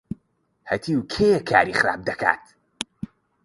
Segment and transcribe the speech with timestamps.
[0.69, 2.33] هەتیو کێیە کاری خراپ دەکا؟